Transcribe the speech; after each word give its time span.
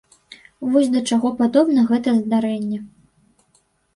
Вось 0.75 0.89
да 0.93 1.01
чаго 1.09 1.31
падобна 1.41 1.83
гэта 1.91 2.09
здарэнне. 2.21 2.79